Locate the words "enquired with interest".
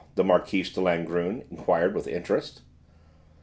1.51-2.63